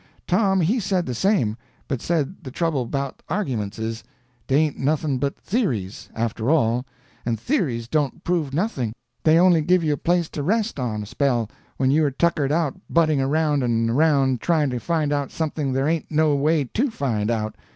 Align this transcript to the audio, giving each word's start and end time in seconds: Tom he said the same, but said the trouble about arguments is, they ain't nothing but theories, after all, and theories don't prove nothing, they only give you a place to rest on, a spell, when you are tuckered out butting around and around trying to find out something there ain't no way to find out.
Tom 0.25 0.61
he 0.61 0.79
said 0.79 1.05
the 1.05 1.13
same, 1.13 1.55
but 1.87 2.01
said 2.01 2.37
the 2.43 2.49
trouble 2.49 2.81
about 2.81 3.21
arguments 3.29 3.77
is, 3.77 4.03
they 4.47 4.55
ain't 4.55 4.79
nothing 4.79 5.19
but 5.19 5.37
theories, 5.37 6.09
after 6.15 6.49
all, 6.49 6.87
and 7.23 7.39
theories 7.39 7.87
don't 7.87 8.23
prove 8.23 8.51
nothing, 8.51 8.95
they 9.21 9.37
only 9.37 9.61
give 9.61 9.83
you 9.83 9.93
a 9.93 9.97
place 9.97 10.27
to 10.29 10.41
rest 10.41 10.79
on, 10.79 11.03
a 11.03 11.05
spell, 11.05 11.51
when 11.77 11.91
you 11.91 12.03
are 12.03 12.09
tuckered 12.09 12.51
out 12.51 12.79
butting 12.89 13.21
around 13.21 13.61
and 13.61 13.91
around 13.91 14.41
trying 14.41 14.71
to 14.71 14.79
find 14.79 15.13
out 15.13 15.29
something 15.29 15.71
there 15.71 15.87
ain't 15.87 16.09
no 16.09 16.33
way 16.33 16.63
to 16.63 16.89
find 16.89 17.29
out. 17.29 17.53